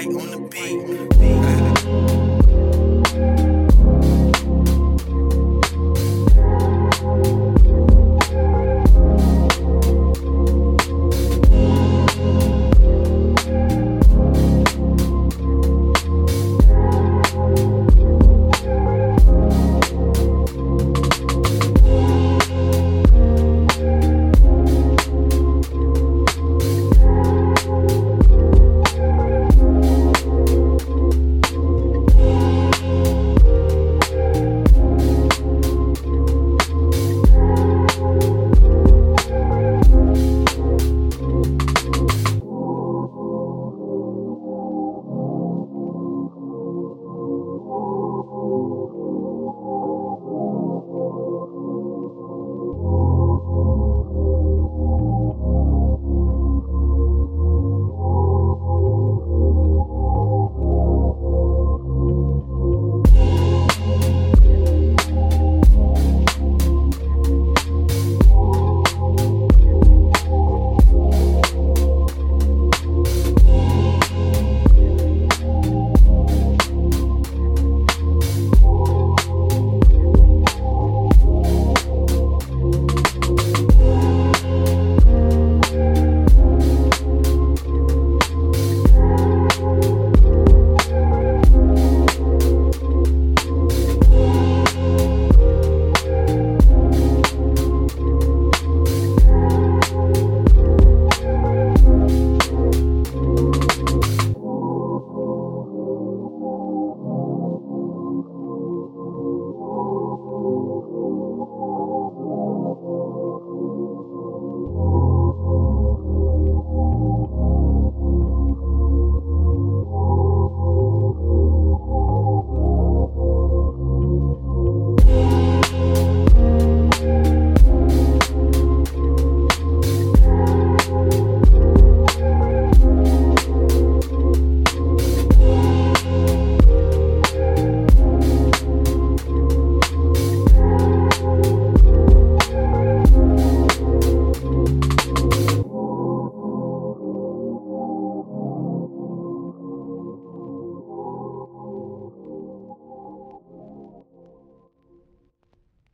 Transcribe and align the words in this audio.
On 0.00 0.30
the 0.30 0.38
beat. 0.50 1.39